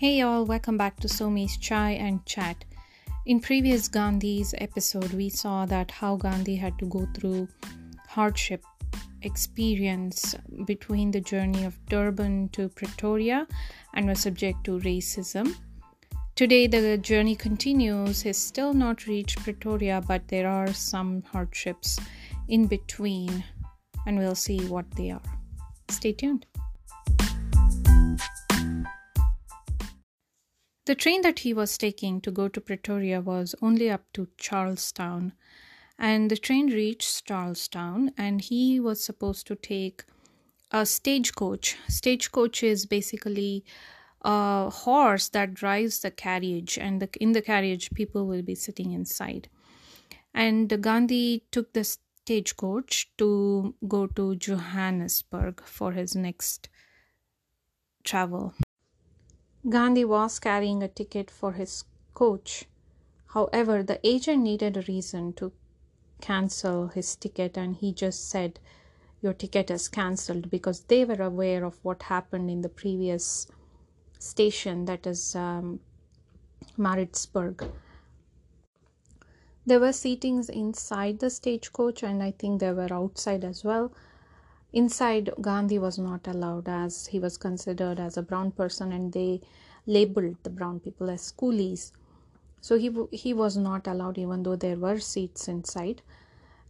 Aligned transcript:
Hey 0.00 0.20
y'all, 0.20 0.44
welcome 0.44 0.76
back 0.76 1.00
to 1.00 1.08
Somi's 1.08 1.56
Chai 1.56 1.90
and 1.90 2.24
Chat. 2.24 2.64
In 3.26 3.40
previous 3.40 3.88
Gandhi's 3.88 4.54
episode, 4.58 5.12
we 5.12 5.28
saw 5.28 5.66
that 5.66 5.90
how 5.90 6.14
Gandhi 6.14 6.54
had 6.54 6.78
to 6.78 6.86
go 6.86 7.08
through 7.16 7.48
hardship 8.06 8.62
experience 9.22 10.36
between 10.66 11.10
the 11.10 11.20
journey 11.20 11.64
of 11.64 11.84
Durban 11.86 12.50
to 12.50 12.68
Pretoria 12.68 13.48
and 13.92 14.06
was 14.06 14.20
subject 14.20 14.62
to 14.66 14.78
racism. 14.78 15.56
Today, 16.36 16.68
the 16.68 16.96
journey 16.98 17.34
continues. 17.34 18.22
He's 18.22 18.38
still 18.38 18.72
not 18.72 19.08
reached 19.08 19.42
Pretoria, 19.42 20.00
but 20.06 20.28
there 20.28 20.46
are 20.48 20.72
some 20.72 21.24
hardships 21.32 21.98
in 22.46 22.68
between, 22.68 23.42
and 24.06 24.16
we'll 24.16 24.36
see 24.36 24.60
what 24.68 24.88
they 24.92 25.10
are. 25.10 25.28
Stay 25.90 26.12
tuned. 26.12 26.46
The 30.88 30.94
train 30.94 31.20
that 31.20 31.40
he 31.40 31.52
was 31.52 31.76
taking 31.76 32.22
to 32.22 32.30
go 32.30 32.48
to 32.48 32.62
Pretoria 32.62 33.20
was 33.20 33.54
only 33.60 33.90
up 33.90 34.10
to 34.14 34.26
Charlestown, 34.38 35.34
and 35.98 36.30
the 36.30 36.36
train 36.38 36.68
reached 36.68 37.26
Charlestown, 37.26 38.12
and 38.16 38.40
he 38.40 38.80
was 38.80 39.04
supposed 39.04 39.46
to 39.48 39.54
take 39.54 40.04
a 40.70 40.86
stagecoach. 40.86 41.76
Stagecoach 41.88 42.62
is 42.62 42.86
basically 42.86 43.66
a 44.22 44.70
horse 44.70 45.28
that 45.28 45.52
drives 45.52 46.00
the 46.00 46.10
carriage, 46.10 46.78
and 46.78 47.02
the, 47.02 47.10
in 47.20 47.32
the 47.32 47.42
carriage, 47.42 47.90
people 47.90 48.26
will 48.26 48.40
be 48.40 48.54
sitting 48.54 48.92
inside. 48.92 49.50
And 50.32 50.70
Gandhi 50.82 51.44
took 51.50 51.74
the 51.74 51.84
stagecoach 51.84 53.10
to 53.18 53.74
go 53.86 54.06
to 54.06 54.36
Johannesburg 54.36 55.62
for 55.66 55.92
his 55.92 56.16
next 56.16 56.70
travel. 58.04 58.54
Gandhi 59.66 60.04
was 60.04 60.38
carrying 60.38 60.82
a 60.82 60.88
ticket 60.88 61.30
for 61.30 61.52
his 61.52 61.84
coach. 62.14 62.66
However, 63.28 63.82
the 63.82 63.98
agent 64.06 64.42
needed 64.42 64.76
a 64.76 64.82
reason 64.82 65.32
to 65.34 65.52
cancel 66.20 66.88
his 66.88 67.16
ticket, 67.16 67.56
and 67.56 67.76
he 67.76 67.92
just 67.92 68.28
said, 68.28 68.60
Your 69.20 69.32
ticket 69.32 69.70
is 69.70 69.88
cancelled 69.88 70.50
because 70.50 70.80
they 70.82 71.04
were 71.04 71.22
aware 71.22 71.64
of 71.64 71.84
what 71.84 72.04
happened 72.04 72.50
in 72.50 72.62
the 72.62 72.68
previous 72.68 73.48
station, 74.18 74.84
that 74.84 75.06
is 75.06 75.34
um, 75.34 75.80
Maritzburg. 76.76 77.64
There 79.66 79.80
were 79.80 79.92
seatings 79.92 80.48
inside 80.48 81.18
the 81.18 81.30
stagecoach, 81.30 82.02
and 82.02 82.22
I 82.22 82.30
think 82.30 82.60
there 82.60 82.74
were 82.74 82.92
outside 82.92 83.44
as 83.44 83.64
well. 83.64 83.92
Inside, 84.72 85.30
Gandhi 85.40 85.78
was 85.78 85.98
not 85.98 86.26
allowed 86.26 86.68
as 86.68 87.06
he 87.06 87.18
was 87.18 87.38
considered 87.38 87.98
as 87.98 88.16
a 88.16 88.22
brown 88.22 88.50
person, 88.50 88.92
and 88.92 89.12
they 89.12 89.40
labeled 89.86 90.36
the 90.42 90.50
brown 90.50 90.80
people 90.80 91.08
as 91.08 91.30
coolies. 91.30 91.92
So 92.60 92.76
he 92.76 92.90
he 93.10 93.32
was 93.32 93.56
not 93.56 93.86
allowed, 93.86 94.18
even 94.18 94.42
though 94.42 94.56
there 94.56 94.76
were 94.76 94.98
seats 94.98 95.48
inside. 95.48 96.02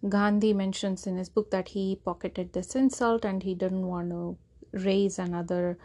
Gandhi 0.08 0.52
mentions 0.52 1.06
in 1.08 1.16
his 1.16 1.28
book 1.28 1.50
that 1.50 1.68
he 1.68 1.96
pocketed 1.96 2.52
this 2.52 2.76
insult 2.76 3.24
and 3.24 3.42
he 3.42 3.54
didn't 3.54 3.86
want 3.86 4.10
to 4.10 4.36
raise 4.70 5.18
another 5.18 5.76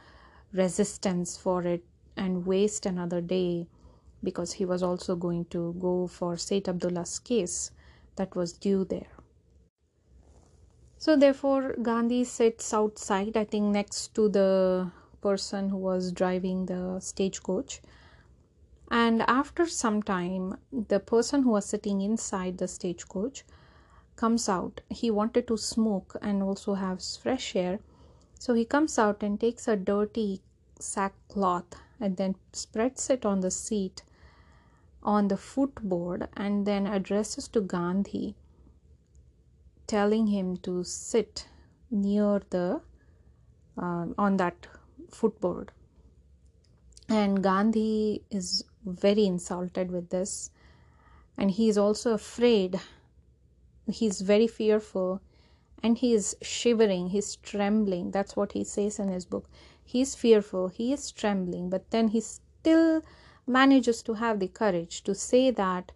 resistance 0.51 1.35
for 1.35 1.63
it 1.63 1.83
and 2.15 2.45
waste 2.45 2.85
another 2.85 3.21
day 3.21 3.67
because 4.23 4.53
he 4.53 4.65
was 4.65 4.83
also 4.83 5.15
going 5.15 5.45
to 5.45 5.73
go 5.79 6.05
for 6.05 6.37
Said 6.37 6.69
Abdullah's 6.69 7.17
case 7.17 7.71
that 8.17 8.35
was 8.35 8.53
due 8.53 8.85
there. 8.85 9.22
So, 11.03 11.17
therefore, 11.17 11.75
Gandhi 11.81 12.23
sits 12.23 12.73
outside, 12.73 13.35
I 13.35 13.43
think, 13.43 13.73
next 13.73 14.15
to 14.15 14.29
the 14.29 14.89
person 15.19 15.67
who 15.67 15.75
was 15.75 16.13
driving 16.13 16.65
the 16.67 17.01
stagecoach. 17.01 17.81
And 18.89 19.21
after 19.23 19.67
some 19.67 20.01
time, 20.01 20.59
the 20.71 21.01
person 21.01 21.43
who 21.43 21.49
was 21.49 21.65
sitting 21.65 21.99
inside 21.99 22.57
the 22.57 22.69
stagecoach 22.69 23.43
comes 24.15 24.47
out. 24.47 24.79
He 24.89 25.11
wanted 25.11 25.45
to 25.49 25.57
smoke 25.57 26.15
and 26.21 26.41
also 26.41 26.75
have 26.75 27.03
fresh 27.03 27.53
air. 27.53 27.79
So 28.39 28.53
he 28.53 28.63
comes 28.63 28.97
out 28.97 29.23
and 29.23 29.37
takes 29.37 29.67
a 29.67 29.75
dirty 29.75 30.39
sackcloth 30.79 31.75
and 31.99 32.15
then 32.15 32.35
spreads 32.53 33.09
it 33.09 33.25
on 33.25 33.41
the 33.41 33.51
seat 33.51 34.03
on 35.03 35.27
the 35.27 35.35
footboard 35.35 36.29
and 36.37 36.65
then 36.65 36.87
addresses 36.87 37.49
to 37.49 37.59
Gandhi 37.59 38.37
telling 39.93 40.27
him 40.27 40.57
to 40.57 40.83
sit 40.83 41.45
near 41.91 42.41
the 42.49 42.81
uh, 43.77 44.05
on 44.17 44.37
that 44.37 44.67
footboard. 45.11 45.71
And 47.09 47.43
gandhi 47.43 48.23
is 48.31 48.63
very 48.85 49.25
insulted 49.25 49.91
with 49.91 50.09
this. 50.09 50.49
And 51.37 51.51
he 51.51 51.69
is 51.69 51.77
also 51.77 52.13
afraid. 52.13 52.79
He's 53.87 54.21
very 54.21 54.47
fearful. 54.47 55.21
And 55.83 55.97
he 55.97 56.13
is 56.13 56.35
shivering. 56.41 57.09
He's 57.09 57.35
trembling. 57.35 58.11
That's 58.11 58.35
what 58.35 58.53
he 58.53 58.63
says 58.63 58.99
in 58.99 59.09
his 59.09 59.25
book. 59.25 59.49
He's 59.83 60.15
fearful. 60.15 60.69
He 60.69 60.93
is 60.93 61.11
trembling. 61.11 61.69
But 61.69 61.91
then 61.91 62.07
he 62.07 62.21
still 62.21 63.03
manages 63.45 64.01
to 64.03 64.13
have 64.13 64.39
the 64.39 64.47
courage 64.47 65.03
to 65.03 65.13
say 65.13 65.51
that 65.51 65.91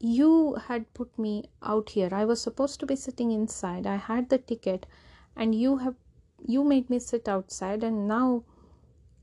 you 0.00 0.54
had 0.54 0.92
put 0.94 1.18
me 1.18 1.50
out 1.62 1.90
here. 1.90 2.08
I 2.10 2.24
was 2.24 2.40
supposed 2.40 2.80
to 2.80 2.86
be 2.86 2.96
sitting 2.96 3.30
inside. 3.30 3.86
I 3.86 3.96
had 3.96 4.30
the 4.30 4.38
ticket 4.38 4.86
and 5.36 5.54
you 5.54 5.76
have 5.76 5.94
you 6.42 6.64
made 6.64 6.88
me 6.88 6.98
sit 6.98 7.28
outside 7.28 7.84
and 7.84 8.08
now 8.08 8.44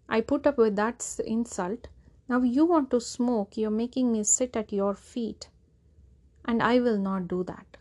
i 0.07 0.21
put 0.21 0.45
up 0.45 0.57
with 0.57 0.75
that 0.75 1.03
insult. 1.25 1.88
Now 2.29 2.41
you 2.43 2.65
want 2.65 2.91
to 2.91 3.01
smoke. 3.01 3.57
You're 3.57 3.71
making 3.71 4.11
me 4.11 4.23
sit 4.23 4.55
at 4.55 4.71
your 4.71 4.93
feet 4.93 5.49
and 6.45 6.61
i 6.61 6.79
will 6.79 6.99
not 6.99 7.27
do 7.27 7.44
that. 7.45 7.77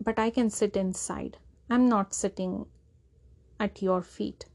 But 0.00 0.18
i 0.18 0.28
can 0.30 0.50
sit 0.50 0.76
inside. 0.76 1.38
I'm 1.70 1.88
not 1.88 2.14
sitting 2.14 2.66
at 3.60 3.80
your 3.80 4.02
feet 4.02 4.46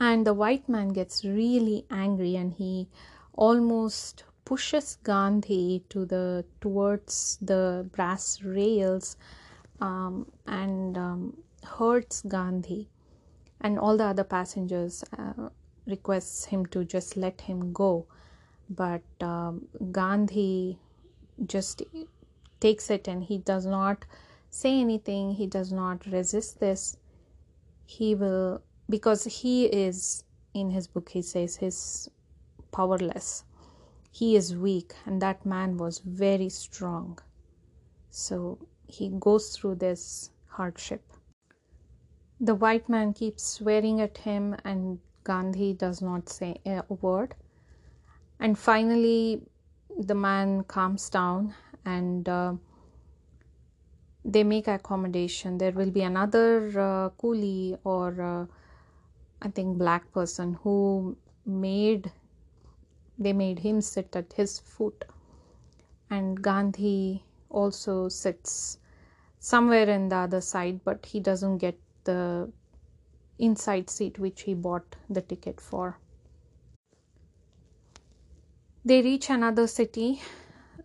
and 0.00 0.26
the 0.26 0.32
white 0.32 0.68
man 0.68 0.88
gets 0.88 1.24
really 1.24 1.84
angry 1.90 2.34
and 2.34 2.54
he 2.54 2.88
almost 3.34 4.24
pushes 4.46 4.96
Gandhi 5.04 5.84
to 5.90 6.06
the 6.06 6.44
towards 6.60 7.38
the 7.42 7.88
brass 7.92 8.42
rails 8.42 9.16
um, 9.80 10.26
and 10.46 10.96
um, 10.96 11.36
hurts 11.62 12.22
Gandhi. 12.22 12.88
And 13.60 13.78
all 13.78 13.98
the 13.98 14.04
other 14.04 14.24
passengers 14.24 15.04
uh, 15.18 15.50
requests 15.86 16.46
him 16.46 16.64
to 16.66 16.84
just 16.84 17.16
let 17.18 17.42
him 17.42 17.72
go. 17.72 18.06
But 18.70 19.02
um, 19.20 19.68
Gandhi 19.92 20.78
just 21.46 21.82
takes 22.58 22.88
it 22.88 23.06
and 23.06 23.22
he 23.22 23.36
does 23.38 23.66
not 23.66 24.06
say 24.48 24.80
anything. 24.80 25.32
He 25.32 25.46
does 25.46 25.72
not 25.72 26.06
resist 26.06 26.58
this. 26.58 26.96
He 27.84 28.14
will 28.14 28.62
because 28.90 29.24
he 29.24 29.66
is 29.66 30.24
in 30.52 30.70
his 30.70 30.88
book 30.88 31.08
he 31.08 31.22
says 31.22 31.56
he's 31.56 32.10
powerless. 32.72 33.44
He 34.10 34.34
is 34.36 34.56
weak 34.56 34.94
and 35.06 35.22
that 35.22 35.46
man 35.46 35.76
was 35.76 36.00
very 36.00 36.48
strong. 36.48 37.18
So 38.10 38.58
he 38.88 39.08
goes 39.08 39.56
through 39.56 39.76
this 39.76 40.30
hardship. 40.48 41.02
The 42.40 42.54
white 42.54 42.88
man 42.88 43.12
keeps 43.12 43.44
swearing 43.44 44.00
at 44.00 44.18
him 44.18 44.56
and 44.64 44.98
gandhi 45.24 45.74
does 45.74 46.02
not 46.02 46.28
say 46.28 46.56
a 46.66 46.82
word. 46.94 47.34
And 48.40 48.58
finally 48.58 49.42
the 49.96 50.14
man 50.14 50.64
calms 50.64 51.08
down 51.10 51.54
and 51.84 52.28
uh, 52.28 52.54
they 54.24 54.42
make 54.42 54.66
accommodation. 54.66 55.58
There 55.58 55.72
will 55.72 55.90
be 55.90 56.02
another 56.02 56.68
uh, 56.68 57.10
coolie 57.10 57.78
or 57.84 58.20
uh, 58.20 58.46
I 59.42 59.48
think 59.48 59.78
black 59.78 60.12
person 60.12 60.54
who 60.62 61.16
made 61.46 62.12
they 63.18 63.32
made 63.32 63.58
him 63.58 63.80
sit 63.80 64.16
at 64.16 64.32
his 64.32 64.58
foot. 64.58 65.04
And 66.08 66.42
Gandhi 66.42 67.24
also 67.50 68.08
sits 68.08 68.78
somewhere 69.38 69.88
in 69.88 70.08
the 70.08 70.16
other 70.16 70.40
side 70.40 70.80
but 70.84 71.06
he 71.06 71.20
doesn't 71.20 71.58
get 71.58 71.78
the 72.04 72.50
inside 73.38 73.90
seat 73.90 74.18
which 74.18 74.42
he 74.42 74.54
bought 74.54 74.96
the 75.08 75.22
ticket 75.22 75.60
for. 75.60 75.98
They 78.84 79.02
reach 79.02 79.28
another 79.30 79.66
city 79.66 80.22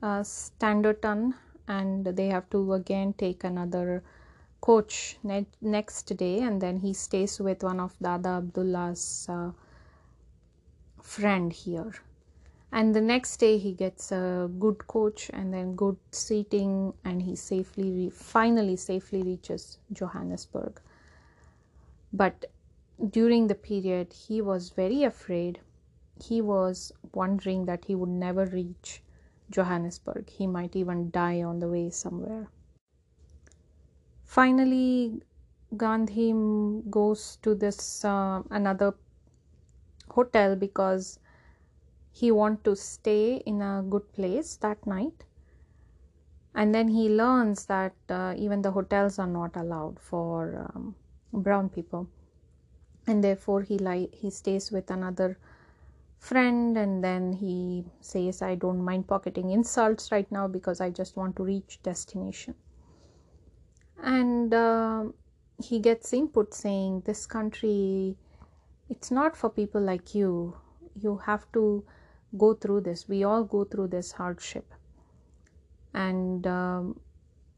uh, 0.02 0.22
Standerton 0.22 1.34
and 1.68 2.06
they 2.06 2.28
have 2.28 2.50
to 2.50 2.74
again 2.74 3.14
take 3.14 3.44
another 3.44 4.04
coach 4.66 5.18
ne- 5.24 5.46
next 5.62 6.16
day 6.18 6.40
and 6.42 6.62
then 6.62 6.78
he 6.80 6.94
stays 6.94 7.40
with 7.40 7.64
one 7.64 7.80
of 7.80 7.96
Dada 8.02 8.30
Abdullah's 8.42 9.28
uh, 9.30 9.52
friend 11.02 11.54
here 11.54 11.94
and 12.72 12.96
the 12.96 13.02
next 13.02 13.38
day 13.38 13.58
he 13.58 13.74
gets 13.74 14.12
a 14.12 14.50
good 14.60 14.88
coach 14.88 15.30
and 15.34 15.54
then 15.54 15.76
good 15.76 15.98
seating 16.12 16.94
and 17.06 17.22
he 17.24 17.36
safely 17.36 17.92
re- 17.92 18.10
finally 18.10 18.76
safely 18.76 19.22
reaches 19.24 19.78
Johannesburg 19.94 20.82
But 22.12 22.46
during 23.12 23.46
the 23.46 23.54
period, 23.54 24.12
he 24.14 24.42
was 24.42 24.72
very 24.72 25.04
afraid. 25.04 25.60
He 26.24 26.42
was 26.42 26.92
wondering 27.14 27.66
that 27.66 27.86
he 27.86 27.94
would 27.96 28.10
never 28.10 28.46
reach 28.48 29.04
Johannesburg. 29.52 30.30
He 30.32 30.48
might 30.48 30.76
even 30.76 31.12
die 31.12 31.44
on 31.44 31.60
the 31.60 31.68
way 31.68 31.92
somewhere. 31.92 32.50
Finally, 34.26 35.22
Gandhi 35.78 36.34
goes 36.90 37.38
to 37.42 37.56
this 37.56 38.04
uh, 38.04 38.44
another 38.52 38.94
hotel 40.10 40.56
because 40.56 41.20
he 42.12 42.32
want 42.32 42.64
to 42.64 42.76
stay 42.76 43.38
in 43.46 43.62
a 43.62 43.84
good 43.90 44.12
place 44.14 44.58
that 44.58 44.86
night. 44.86 45.24
And 46.54 46.74
then 46.74 46.88
he 46.88 47.10
learns 47.10 47.66
that 47.66 47.94
uh, 48.10 48.34
even 48.38 48.62
the 48.62 48.72
hotels 48.72 49.20
are 49.20 49.28
not 49.28 49.56
allowed 49.56 50.00
for 50.00 50.70
um, 50.74 50.96
brown 51.34 51.70
people. 51.70 52.08
And 53.08 53.24
therefore 53.24 53.62
he 53.62 53.78
li- 53.78 54.10
he 54.12 54.30
stays 54.30 54.72
with 54.72 54.90
another 54.90 55.38
friend 56.20 56.78
and 56.78 57.04
then 57.04 57.34
he 57.34 57.86
says 58.02 58.42
i 58.42 58.56
don't 58.56 58.84
mind 58.84 59.08
pocketing 59.08 59.52
insults 59.52 60.12
right 60.12 60.32
now 60.32 60.48
because 60.48 60.82
i 60.82 60.90
just 60.90 61.16
want 61.16 61.36
to 61.36 61.44
reach 61.44 61.80
destination 61.84 62.56
and 64.06 64.54
uh, 64.54 65.04
he 65.62 65.80
gets 65.80 66.14
input 66.14 66.54
saying 66.54 67.02
this 67.06 67.26
country 67.26 68.16
it's 68.90 69.12
not 69.12 69.36
for 69.36 69.50
people 69.50 69.82
like 69.82 70.14
you. 70.14 70.56
You 71.02 71.18
have 71.26 71.52
to 71.54 71.84
go 72.38 72.54
through 72.54 72.82
this. 72.82 73.08
We 73.10 73.24
all 73.24 73.44
go 73.44 73.64
through 73.64 73.88
this 73.88 74.12
hardship. 74.12 74.74
And 75.94 76.46
um, 76.46 77.00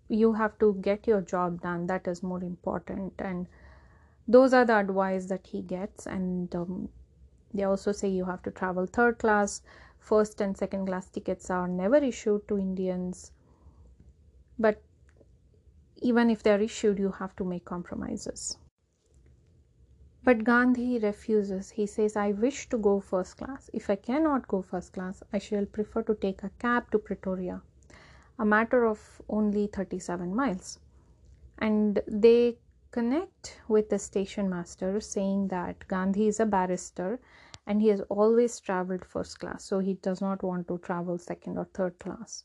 you 0.07 0.33
have 0.33 0.57
to 0.59 0.75
get 0.81 1.07
your 1.07 1.21
job 1.21 1.61
done. 1.61 1.87
That 1.87 2.07
is 2.07 2.23
more 2.23 2.41
important. 2.41 3.13
And 3.19 3.47
those 4.27 4.53
are 4.53 4.63
the 4.63 4.77
advice 4.77 5.25
that 5.25 5.47
he 5.47 5.61
gets. 5.61 6.05
And 6.05 6.53
um, 6.55 6.89
they 7.53 7.63
also 7.63 7.91
say 7.91 8.07
you 8.07 8.25
have 8.25 8.41
to 8.43 8.51
travel 8.51 8.85
third 8.85 9.19
class. 9.19 9.61
First 9.99 10.39
and 10.39 10.55
second 10.55 10.85
class 10.85 11.09
tickets 11.09 11.49
are 11.49 11.67
never 11.67 11.97
issued 11.97 12.47
to 12.47 12.57
indians. 12.57 13.31
But 14.57 14.81
even 16.01 16.29
if 16.29 16.43
they're 16.43 16.61
issued 16.61 16.99
you 16.99 17.11
have 17.11 17.35
to 17.35 17.43
make 17.43 17.65
compromises 17.65 18.57
but 20.27 20.43
Gandhi 20.43 20.99
refuses. 20.99 21.69
He 21.69 21.85
says, 21.85 22.17
I 22.17 22.31
wish 22.33 22.67
to 22.67 22.77
go 22.77 22.99
first 22.99 23.37
class. 23.37 23.69
If 23.71 23.89
I 23.89 23.95
cannot 23.95 24.45
go 24.49 24.61
first 24.61 24.91
class, 24.91 25.23
I 25.31 25.37
shall 25.37 25.65
prefer 25.65 26.03
to 26.03 26.15
take 26.15 26.43
a 26.43 26.49
cab 26.59 26.91
to 26.91 26.99
Pretoria, 26.99 27.61
a 28.37 28.43
matter 28.43 28.85
of 28.85 29.21
only 29.29 29.67
37 29.67 30.35
miles. 30.35 30.79
And 31.59 32.01
they 32.09 32.57
connect 32.91 33.61
with 33.69 33.87
the 33.89 33.99
station 33.99 34.49
master 34.49 34.99
saying 34.99 35.47
that 35.47 35.87
Gandhi 35.87 36.27
is 36.27 36.41
a 36.41 36.45
barrister 36.45 37.21
and 37.65 37.81
he 37.81 37.87
has 37.87 38.01
always 38.09 38.59
traveled 38.59 39.05
first 39.05 39.39
class, 39.39 39.63
so 39.63 39.79
he 39.79 39.93
does 39.93 40.19
not 40.19 40.43
want 40.43 40.67
to 40.67 40.77
travel 40.79 41.17
second 41.17 41.57
or 41.57 41.69
third 41.73 41.99
class. 41.99 42.43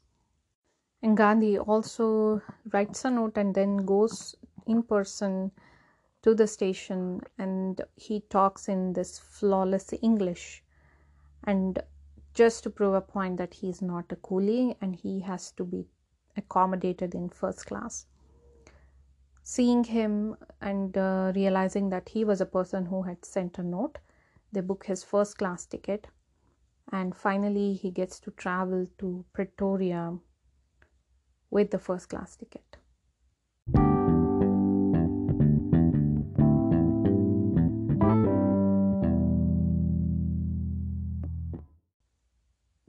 And 1.02 1.16
Gandhi 1.16 1.58
also 1.58 2.40
writes 2.72 3.04
a 3.04 3.10
note 3.10 3.36
and 3.36 3.54
then 3.54 3.78
goes 3.78 4.36
in 4.66 4.84
person 4.84 5.50
to 6.22 6.34
the 6.34 6.46
station 6.46 7.20
and 7.38 7.80
he 7.96 8.20
talks 8.20 8.68
in 8.68 8.92
this 8.92 9.18
flawless 9.18 9.92
English 10.00 10.62
and 11.42 11.82
just 12.34 12.62
to 12.62 12.70
prove 12.70 12.94
a 12.94 13.00
point 13.00 13.36
that 13.38 13.54
he's 13.54 13.82
not 13.82 14.12
a 14.12 14.16
coolie 14.16 14.76
and 14.80 14.94
he 14.94 15.20
has 15.20 15.50
to 15.52 15.64
be 15.64 15.86
accommodated 16.36 17.14
in 17.16 17.28
first 17.28 17.66
class. 17.66 18.06
Seeing 19.42 19.82
him 19.82 20.36
and 20.60 20.96
uh, 20.96 21.32
realizing 21.34 21.90
that 21.90 22.08
he 22.10 22.24
was 22.24 22.40
a 22.40 22.46
person 22.46 22.86
who 22.86 23.02
had 23.02 23.24
sent 23.24 23.58
a 23.58 23.62
note, 23.64 23.98
they 24.52 24.60
book 24.60 24.86
his 24.86 25.02
first 25.02 25.36
class 25.36 25.66
ticket 25.66 26.06
and 26.92 27.16
finally 27.16 27.74
he 27.74 27.90
gets 27.90 28.20
to 28.20 28.30
travel 28.30 28.86
to 28.98 29.24
Pretoria 29.32 30.16
with 31.52 31.70
the 31.70 31.78
first 31.78 32.08
class 32.08 32.34
ticket. 32.34 32.78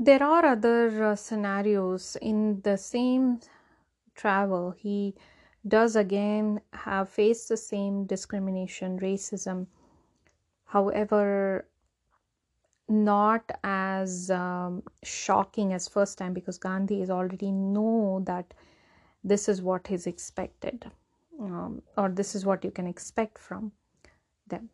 there 0.03 0.23
are 0.23 0.45
other 0.45 1.03
uh, 1.03 1.15
scenarios 1.15 2.17
in 2.21 2.59
the 2.63 2.77
same 2.77 3.39
travel 4.15 4.71
he 4.71 5.15
does 5.65 5.95
again 5.95 6.59
have 6.73 7.07
faced 7.07 7.47
the 7.47 7.55
same 7.55 8.05
discrimination 8.05 8.99
racism 8.99 9.65
however 10.65 11.65
not 12.89 13.49
as 13.63 14.29
um, 14.29 14.83
shocking 15.03 15.73
as 15.73 15.87
first 15.87 16.17
time 16.17 16.33
because 16.33 16.57
gandhi 16.57 17.01
is 17.01 17.09
already 17.09 17.51
know 17.51 18.21
that 18.25 18.53
this 19.23 19.47
is 19.47 19.61
what 19.61 19.89
is 19.89 20.05
expected 20.05 20.91
um, 21.39 21.81
or 21.97 22.09
this 22.09 22.35
is 22.35 22.45
what 22.45 22.63
you 22.63 22.71
can 22.71 22.87
expect 22.87 23.37
from 23.37 23.71
them. 24.47 24.69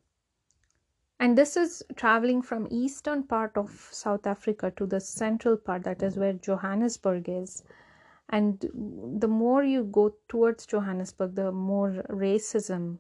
And 1.20 1.38
this 1.38 1.58
is 1.58 1.84
traveling 1.96 2.42
from 2.42 2.68
eastern 2.72 3.24
part 3.24 3.58
of 3.58 3.70
south 3.92 4.26
africa 4.26 4.72
to 4.78 4.86
the 4.86 5.00
central 5.00 5.58
part 5.58 5.84
that 5.84 6.02
is 6.02 6.18
where 6.18 6.34
johannesburg 6.34 7.30
is. 7.30 7.64
And 8.30 8.60
the 9.20 9.28
more 9.28 9.64
you 9.64 9.84
go 9.84 10.16
towards 10.30 10.66
johannesburg 10.66 11.36
the 11.36 11.52
more 11.52 12.04
racism 12.10 12.98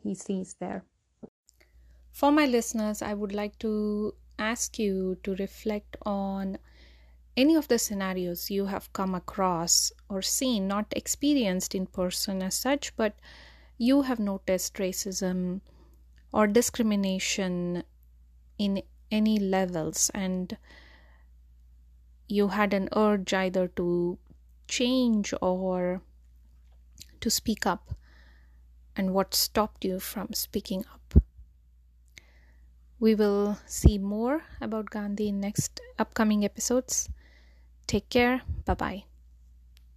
he 0.00 0.14
sees 0.14 0.54
there. 0.54 0.84
For 2.12 2.30
my 2.30 2.46
listeners 2.46 3.02
i 3.02 3.14
would 3.14 3.32
like 3.32 3.58
to 3.60 4.14
ask 4.38 4.78
you 4.78 5.16
to 5.22 5.34
reflect 5.36 5.96
on 6.02 6.58
any 7.36 7.54
of 7.54 7.68
the 7.68 7.78
scenarios 7.78 8.50
you 8.50 8.66
have 8.66 8.92
come 8.92 9.14
across 9.14 9.92
or 10.08 10.22
seen 10.22 10.66
not 10.66 10.86
experienced 10.96 11.74
in 11.74 11.86
person 11.86 12.42
as 12.42 12.54
such 12.54 12.94
but 12.96 13.14
you 13.76 14.02
have 14.02 14.18
noticed 14.18 14.74
racism 14.74 15.60
or 16.32 16.46
discrimination 16.46 17.82
in 18.58 18.82
any 19.10 19.38
levels 19.38 20.10
and 20.14 20.56
you 22.28 22.48
had 22.48 22.74
an 22.74 22.88
urge 22.94 23.32
either 23.32 23.68
to 23.68 24.18
change 24.68 25.32
or 25.40 26.02
to 27.20 27.30
speak 27.30 27.66
up. 27.66 27.94
And 28.94 29.14
what 29.14 29.34
stopped 29.34 29.84
you 29.84 29.98
from 30.00 30.34
speaking 30.34 30.84
up 30.92 30.97
we 33.00 33.14
will 33.14 33.58
see 33.66 33.98
more 33.98 34.42
about 34.60 34.90
gandhi 34.90 35.28
in 35.28 35.40
next 35.40 35.80
upcoming 35.98 36.44
episodes. 36.44 37.08
Take 37.86 38.08
care. 38.10 38.42
Bye 38.66 38.74
bye 38.74 39.04